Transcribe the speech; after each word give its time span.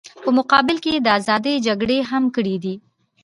په 0.23 0.29
مقابل 0.37 0.77
کې 0.83 0.89
یې 0.93 0.99
د 1.03 1.07
ازادۍ 1.19 1.55
جګړې 1.67 1.97
هم 2.09 2.23
کړې 2.35 2.55
دي. 2.63 2.75